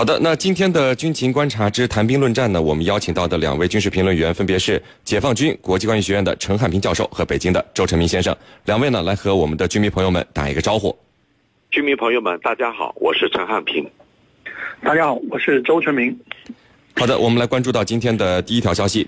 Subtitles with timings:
[0.00, 8.34] 好的，那今天的军情观察之谈兵论战呢，我们邀请到的两位军事评论员分别是解放军国际关系学院的陈汉平教授和北京的周成明先生。
[8.64, 10.98] 两位呢，来和我们的军迷朋友们打一个招呼。
[11.70, 13.86] 军迷朋友们，大家好，我是陈汉平。
[14.82, 16.18] 大家好，我是周成明。
[16.96, 19.06] 好的，我们来关注到今天的第一条消息。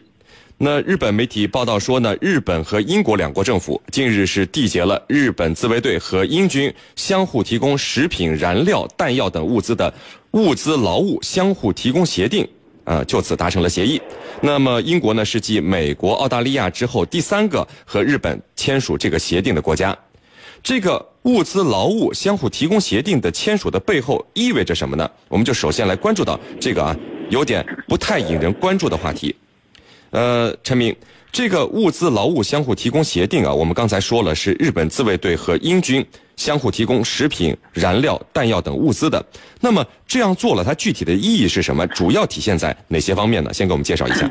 [0.58, 9.92] 那日本媒体报道说呢，日本和英国两国政府近日是缔结了日本自卫队和英军相互提供食品、燃料、弹药等物资的
[10.32, 12.46] 物资劳务相互提供协定，
[12.84, 14.00] 呃，就此达成了协议。
[14.40, 19.96] 那么英国呢是继美国、澳大利亚之后第三个和日本签署这个协定的国家。
[20.62, 25.08] 这个物资劳务相互提供协定的签署的背后意味着什么呢？
[25.28, 26.96] 我们就首先来关注到这个啊，
[27.30, 29.34] 有点不太引人关注的话题。
[30.10, 30.94] 呃，陈明，
[31.32, 36.04] 这个物资劳务相互提供协定啊，我们刚才说了是日本自卫队和英军
[36.36, 39.24] 相互提供食品、燃料、弹药等物资的。
[39.58, 41.86] 那么这样做了，它具体的意义是什么？
[41.86, 43.50] 主要体现在哪些方面呢？
[43.50, 44.30] 先给我们介绍一下。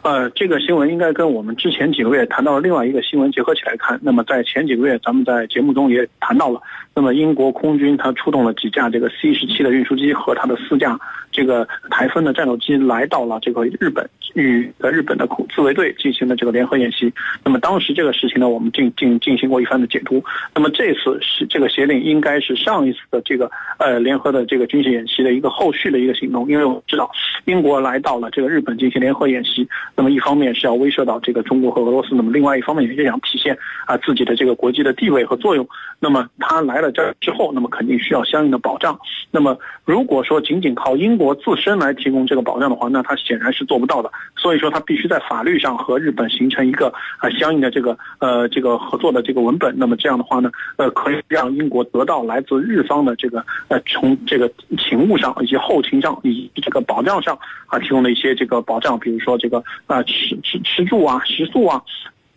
[0.00, 3.98] 呃，这个新闻应该跟我们之前几个月谈到的另外一个新闻结合起来看。
[4.02, 6.62] 那么在前几个月，咱们在节目中也谈到了，
[6.94, 10.98] 那么英国空军它出动了几架这个 C 十七的运输机和它的四架。
[11.30, 17.12] 这个台风的战斗机来到了这个日本，与呃日本的自卫队进行了这个联合演习。
[17.44, 20.22] 那么当时这个事情呢，我们进进进行过一番的解读。
[20.54, 26.48] 那么这次是这个协定应该是上一次的这个呃联合的这个军事演习的一个后续的一个行动。
[26.48, 27.10] 因为我们知道，
[27.44, 35.66] 英国来到了这个日本进行联合演习，那么一方面是要威慑到这个中国和俄罗斯，那么另外一方面也是想体现啊自己的这个国际的地位和作用。
[35.98, 38.98] 那么他来了这之后，那么肯定需要相应的保障。
[39.30, 44.10] 那么如果说仅仅靠英，国自身来提供这个保障的话，那他显然是做不到的。
[44.36, 49.74] 所以说，他必须在法律上和日本形成一个啊相应的这个呃这个合作的这个文本。
[49.78, 61.82] 那么这样的话呢，呃，可以让英国得到来自日方的这个呃从这个勤务上以及后勤上以及这个保障上啊提供的一些这个保障，比如说这个啊吃吃吃住啊食宿啊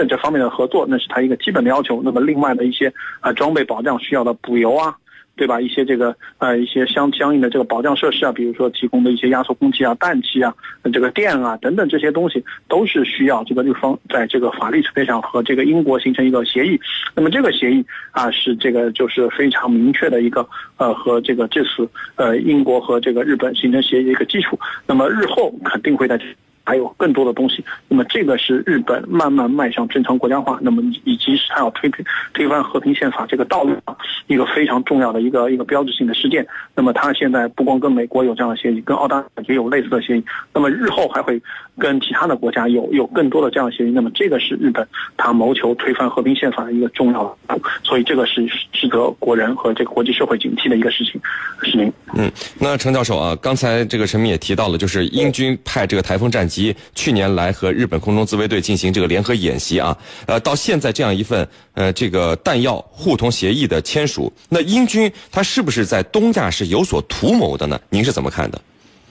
[0.08, 2.02] 这方面的合作，那是他一个基本的要求。
[2.04, 4.96] 那么另外的一些啊装备保障需要的补油啊。
[5.40, 5.62] 对吧？
[5.62, 10.54] 一些这个呃，一些相相应的这个保障设施啊，比如说提供的一些压缩空气啊、氮气啊、
[10.92, 16.78] 这个电啊等等这些东西，都是需要这个日方在这个法律层面上和这个英国形成一个协议。
[17.16, 20.46] 那么这个协议啊，是这个就是非常明确的一个
[20.76, 24.60] 呃和这个这次呃英国和这个日本形成协议的一个基础。
[24.86, 26.26] 那么日后肯定会在这。
[26.70, 31.90] 还有更多的东西，那么这个是日本慢慢迈向正常国家化，那么以及是它要推
[32.32, 33.98] 推翻和平宪法这个道路上
[34.28, 36.46] 一个非常重要的一个一个标志性的事件。
[36.76, 41.42] 那么它现在不光跟美国有这样的协议，跟澳大利亚也有类似的协议，那么日后还会
[41.80, 43.90] 跟其他的国家有有更多的这样的协议。
[43.90, 44.88] 那么这个是日本
[45.18, 51.20] 它谋求推翻和平宪法的一个重要的，所以这个是值得国人和这个国际社会警惕的一个事情。
[51.64, 56.59] 是您，嗯，那程教授啊，刚才这个陈明也提到了，就是英军派这个台风战机。
[56.60, 59.98] 及去年来和日本空中自卫队进行这个联合演习啊，
[60.28, 67.80] 呃，到现在这样一份呃这个弹药互通协议的签署，那英军他是不是在东亚是有所图谋的呢？
[67.90, 68.62] 您是怎么看的？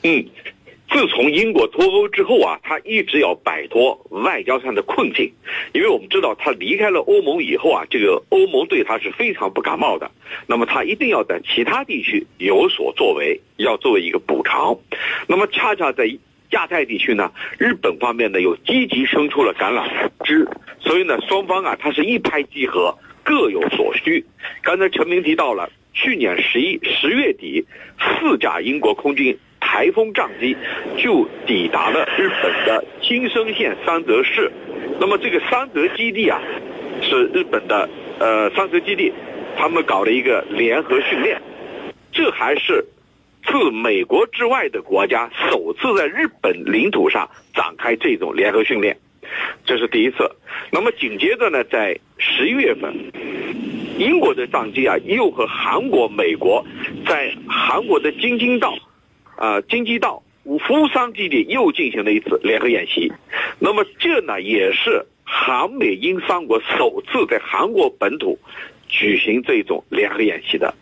[0.02, 0.24] 嗯，
[0.92, 5.32] 自从英国脱欧之后啊，他一直要摆脱外交上的困境，
[5.72, 10.10] 因为我们知道他离开了欧盟以后啊，这个欧盟对他是非常不感冒的，
[10.46, 14.76] 那么他一定要在其他地区有所作为，要作为一个补偿，
[15.26, 16.04] 那么恰恰在。
[16.50, 19.86] 亚太地区呢，日本方面呢又积极伸出了橄榄
[20.24, 20.48] 枝，
[20.80, 24.24] 所以呢，双方啊，它是一拍即合，各有所需。
[24.62, 27.64] 刚才陈明提到了，去年十一十月底，
[27.98, 30.56] 四架英国空军台风战机
[30.96, 34.50] 就抵达了日本的青森县三泽市。
[34.98, 36.40] 那么这个三泽基地啊，
[37.02, 37.88] 是日本的
[38.18, 39.12] 呃三泽基地，
[39.56, 41.40] 他们搞了一个联合训练，
[42.10, 42.84] 这还是。
[43.50, 48.98] 自美国之外的国家首次在日本领土上展开这种联合训练，
[49.64, 50.30] 这是第一次。
[50.70, 52.94] 那么紧接着呢，在十一月份，
[53.98, 56.64] 英国的战机啊又和韩国、美国
[57.06, 58.76] 在韩国的京津道，
[59.36, 60.22] 啊京畿道
[60.66, 63.10] 福山基地又进行了一次联合演习。
[63.58, 68.38] 那么这呢也是韩美英三国首次在韩国本土
[68.88, 70.74] 举行这种联合演习的。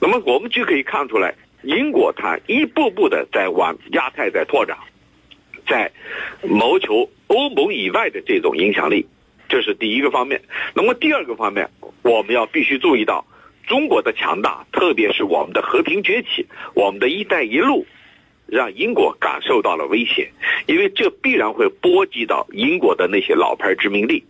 [0.00, 1.34] 那么我们就可以看出来。
[1.66, 4.78] 英国它一步步的在往亚太在拓展，
[5.66, 5.90] 在
[6.44, 9.08] 谋求欧盟以外的这种影响力，
[9.48, 10.42] 这是第一个方面。
[10.74, 11.68] 那么第二个方面，
[12.02, 13.26] 我们要必须注意到
[13.66, 17.84] 中国的强大，特别是我们的和平崛起，我们的一带一路，
[18.46, 20.30] 让英国感受到了威胁，
[20.66, 24.22] 因为这必然会波及到英国的那些老牌殖民地。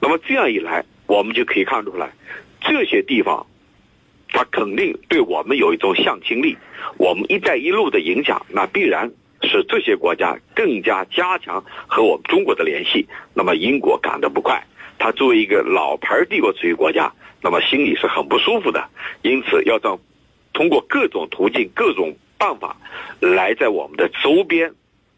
[0.00, 2.12] 那么这样一来，我们就可以看出来，
[2.60, 3.44] 这些地方。
[4.28, 6.56] 它肯定对我们有一种向心力。
[6.98, 9.10] 我们“一带一路”的影响，那必然
[9.42, 13.06] 使这些国家更加加强和我们中国的联系。
[13.34, 14.62] 那么英国赶得不快，
[14.98, 17.12] 它作为一个老牌帝国主义国家，
[17.42, 18.88] 那么心里是很不舒服的。
[19.22, 19.98] 因此，要让
[20.52, 22.76] 通过各种途径、各种办法，
[23.20, 24.72] 来在我们的周边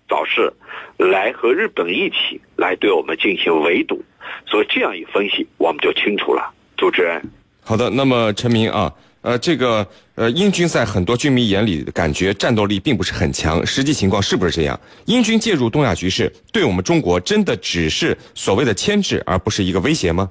[0.08, 0.52] 找事，
[0.96, 4.04] 来和日本一起来对我们进行围堵。
[4.46, 6.52] 所以这样一分析，我们就清楚了。
[6.76, 7.22] 主持人，
[7.68, 7.90] 好的。
[7.90, 14.80] 那么陈明啊，呃，这个呃，英军在很多军迷眼里感觉战斗力并不是很强，实际情况是不是这样？
[15.04, 20.30] 英军介入东亚局势，对我们中国真的只是所谓的牵制，而不是一个威胁吗？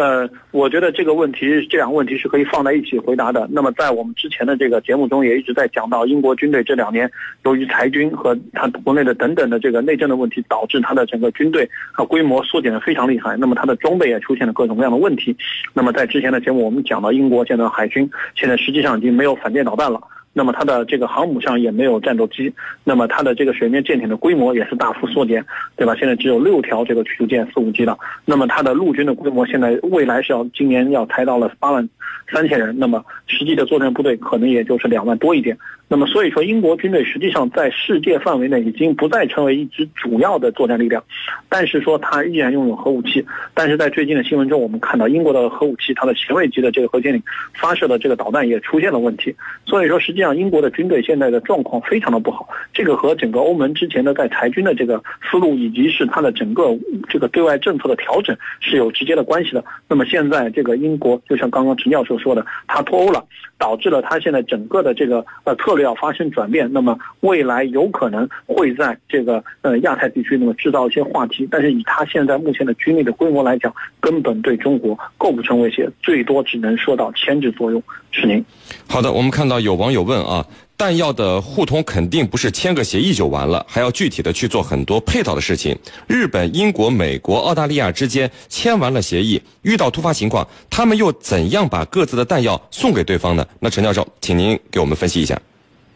[0.00, 3.46] 呃，我觉得这个问题，这两个问题是可以放在一起回答的。
[3.52, 7.10] 那么，在我们之前的这个节目中，也一直在讲到英国军队这两年
[7.44, 13.36] 由于裁军和它国内的等等的这个内政的问题，导致它的整个军队啊规模缩减的非常厉害。
[13.36, 15.36] 那么，它的装备也出现了各种各样的问题。
[15.74, 20.00] 那么，在之前的节目，我们讲到英国现在海军现在实际上已经没有反舰导弹了。
[20.32, 22.52] 那么它的这个航母上也没有战斗机，
[22.84, 25.44] 那么它的这个水面舰艇的规模也是大幅缩减，
[25.76, 25.94] 对吧？
[25.96, 31.88] 现在只有六条这个驱逐舰四五级的，那么它的陆军的规模现在未来是要今年要抬到了八万
[32.32, 35.56] 三千人，那么实际的作战部队可能也就是两万多一点。
[35.92, 41.02] 那么所以说，英国军队实际上在世界范围内已经不再成为一支主要的作战力量，
[41.48, 43.26] 但是说它依然拥有核武器。
[43.54, 47.20] 但是在最近的新闻中，我们看到英国的核武器，它的前卫级的这个核潜艇
[47.54, 49.34] 发射的这个导弹也出现了问题。
[49.66, 52.48] 所以说，实际上英国的军队现在的状况非常的不好。
[52.72, 56.68] 这个和整个欧盟之前的在裁军的这个思路，以及是它的整个
[57.08, 59.64] 这个对外政策的调整是有直接的关系的。
[59.88, 63.24] 那么现在这个英国，就像刚刚陈教授说的，他脱欧了，
[63.58, 65.80] 导致了他现在整个的这个呃策略。
[65.80, 71.48] 要发生转变，那么未来有可能会在这个呃亚太地区，那么制造一些话题。
[71.50, 77.82] 但是以他现在目前的军力的规模来讲，根本对中国构不成威胁，最多只能说到牵制作用。
[78.10, 78.44] 是您。
[78.86, 80.44] 好的，我们看到有网友问啊。
[80.80, 85.78] 弹药的互通肯定不是签个协议就完了，还要具体的去做很多配套的事情。
[86.06, 93.46] 日本、英国、美国、澳大利亚之间签完了协议，遇到突发情况，他们又怎样把各自的弹药送给对方呢？
[93.60, 95.38] 那陈教授，请您给我们分析一下。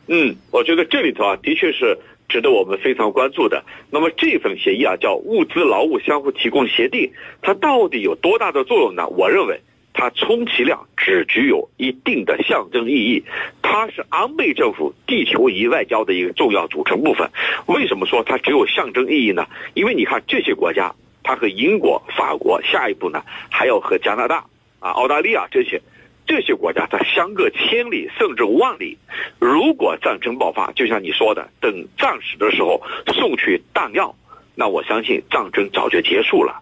[0.08, 1.98] 嗯，我觉得这里头啊，的确是
[2.28, 3.64] 值得我们非常关注的。
[3.88, 7.10] 那么这份协议啊，叫物资劳务相互提供协定，
[7.40, 9.08] 它到底有多大的作用呢？
[9.08, 9.58] 我认为。
[9.96, 13.24] 它充其量只具有一定的象征意义，
[13.62, 17.30] 它是安倍政府地球仪外交的一个重要组成部分。
[17.66, 19.46] 为什么说它只有象征意义呢？
[19.72, 20.92] 因为你看这些国家，
[21.22, 24.44] 它和英国、法国，下一步呢还要和加拿大、
[24.80, 25.80] 啊澳大利亚这些
[26.26, 28.98] 这些国家，它相隔千里甚至万里。
[29.38, 32.82] 如果战争爆发，就像你说的，等战死的时候
[33.14, 34.12] 送去弹药，
[34.56, 36.60] 那我相信战争早就结束了。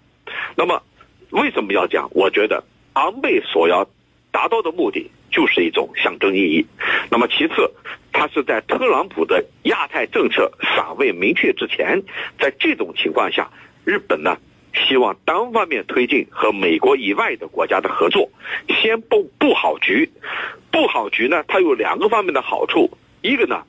[0.54, 0.82] 那么
[1.30, 2.10] 为什么要讲？
[2.12, 2.62] 我觉得。
[2.92, 3.88] 安倍所要
[4.30, 6.66] 达到的目的就是一种象征意义。
[7.10, 7.70] 那么其次，
[8.12, 12.02] 他是在特朗普的亚太政策尚未明确之前，
[12.38, 13.50] 在这种情况下，
[13.84, 14.36] 日本呢
[14.74, 18.30] 希望单方面推进和美国以外的国家的合作，
[18.68, 20.10] 先布布好局。
[20.70, 22.90] 布好局呢，它有两个方面的好处。
[23.20, 23.62] 一个呢，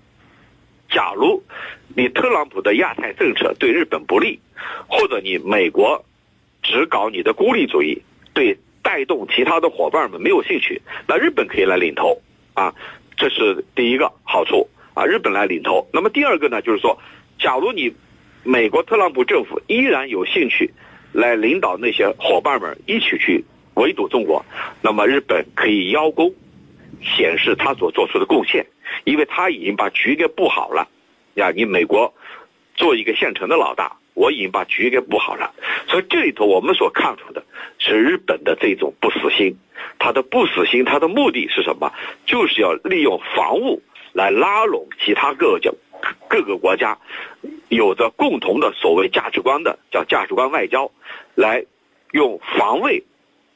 [0.90, 1.44] 假如
[1.96, 4.40] 你特朗普的亚太政策对日本不利，
[4.88, 6.06] 或者你美国
[6.62, 8.02] 只搞你的孤立主义，
[8.34, 8.58] 对。
[8.84, 12.22] 带动其他的伙伴们没有兴趣，那日本可以来领头
[12.54, 12.76] 啊，
[13.16, 15.88] 这是第一个好处啊，日本来领头。
[15.94, 17.00] 那么第二个呢，就是说，
[17.40, 17.92] 假如你
[18.44, 20.70] 美国特朗普政府依然有兴趣
[21.14, 24.46] 来领导那些伙伴们一起去围堵中国，
[24.82, 26.34] 那么日本可以邀功，
[27.02, 28.66] 显示他所做出的贡献，
[29.06, 30.90] 因为他已经把局给布好了
[31.36, 31.52] 呀。
[31.56, 32.14] 你美国
[32.76, 33.98] 做一个现成的老大。
[34.14, 35.54] 我已经把局给布好了，
[35.88, 37.44] 所以这里头我们所看出的
[37.80, 39.58] 是日本的这种不死心，
[40.00, 41.92] 他的不死心，他的目的是什么？
[42.26, 43.82] 就是要利用防务
[44.14, 45.76] 来拉拢其他各个
[46.28, 46.98] 各个国家，
[47.70, 50.92] 有着共同的所谓价值观的，叫价值观外交，
[51.36, 51.66] 来
[52.12, 53.04] 用防卫。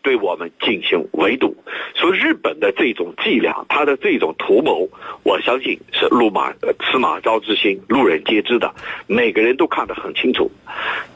[0.08, 1.54] 对我们进行围堵，
[1.94, 4.88] 所以日本的这种伎俩，他的这种图谋，
[5.24, 8.74] 我相信是路马司马昭之心，路人皆知的，
[9.06, 10.50] 每个人都看得很清楚。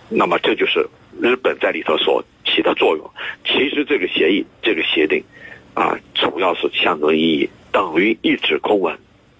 [0.09, 0.85] 那么这就是
[1.21, 3.09] 日本在里头所起的作用。
[3.45, 5.23] 其实这个协议，这个协定，
[5.73, 8.93] 啊，主要是象征意义，等于一纸空文。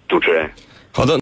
[0.08, 0.50] 主持人，
[0.94, 1.20] 好的。